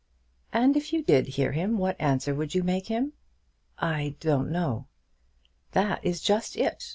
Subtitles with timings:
[0.51, 3.13] "And if you did hear him, what answer would you make him?"
[3.77, 4.87] "I don't know."
[5.73, 6.83] "That is just it.